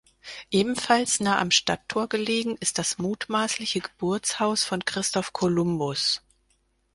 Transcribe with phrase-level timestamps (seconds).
[0.49, 6.23] Ebenfalls nah am Stadttor gelegen ist das mutmaßliche Geburtshaus von Christoph Kolumbus.